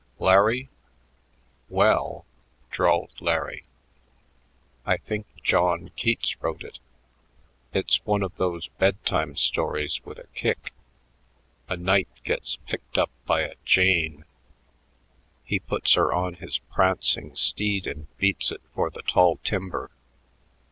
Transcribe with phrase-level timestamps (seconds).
[0.17, 0.67] "Larry?"
[1.69, 2.25] "Well,"
[2.71, 3.65] drawled Larry,
[4.83, 6.79] "I think Jawn Keats wrote it.
[7.71, 10.73] It's one of those bedtime stories with a kick.
[11.69, 14.25] A knight gets picked up by a jane.
[15.43, 19.91] He puts her on his prancing steed and beats it for the tall timber.